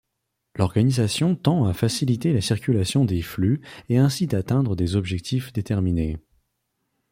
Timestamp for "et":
3.87-3.99